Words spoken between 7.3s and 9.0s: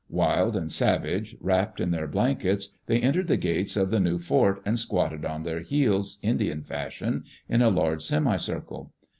in a large semicircle.